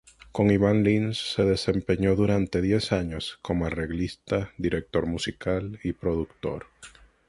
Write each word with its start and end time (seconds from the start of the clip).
Con 0.31 0.49
Iván 0.49 0.83
Lins 0.83 1.19
se 1.19 1.43
desempeñó 1.43 2.15
durante 2.15 2.59
diez 2.59 2.91
años 2.91 3.37
como 3.43 3.67
arreglista, 3.67 4.51
director 4.57 5.05
musical 5.05 5.79
y 5.83 5.93
productor. 5.93 6.65